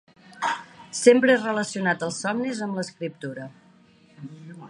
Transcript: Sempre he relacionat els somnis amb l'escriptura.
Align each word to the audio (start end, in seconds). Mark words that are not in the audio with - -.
Sempre 1.01 1.33
he 1.35 1.41
relacionat 1.41 2.07
els 2.09 2.19
somnis 2.25 2.63
amb 2.69 2.79
l'escriptura. 2.81 3.49